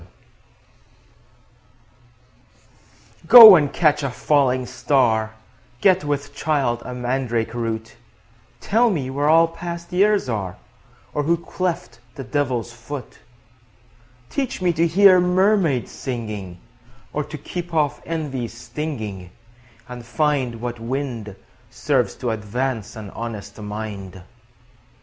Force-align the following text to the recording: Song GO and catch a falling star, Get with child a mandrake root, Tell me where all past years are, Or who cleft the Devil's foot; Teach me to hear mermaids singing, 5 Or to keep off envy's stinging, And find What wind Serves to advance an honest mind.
Song 3.21 3.27
GO 3.27 3.55
and 3.55 3.71
catch 3.71 4.01
a 4.01 4.09
falling 4.09 4.65
star, 4.65 5.35
Get 5.79 6.03
with 6.03 6.33
child 6.33 6.81
a 6.83 6.95
mandrake 6.95 7.53
root, 7.53 7.97
Tell 8.59 8.89
me 8.89 9.11
where 9.11 9.29
all 9.29 9.47
past 9.47 9.93
years 9.93 10.27
are, 10.27 10.57
Or 11.13 11.21
who 11.21 11.37
cleft 11.37 11.99
the 12.15 12.23
Devil's 12.23 12.73
foot; 12.73 13.19
Teach 14.31 14.59
me 14.59 14.73
to 14.73 14.87
hear 14.87 15.19
mermaids 15.19 15.91
singing, 15.91 16.55
5 17.13 17.13
Or 17.13 17.23
to 17.25 17.37
keep 17.37 17.71
off 17.71 18.01
envy's 18.03 18.53
stinging, 18.53 19.29
And 19.87 20.03
find 20.03 20.61
What 20.61 20.79
wind 20.79 21.35
Serves 21.69 22.15
to 22.15 22.31
advance 22.31 22.95
an 22.95 23.11
honest 23.11 23.61
mind. 23.61 24.23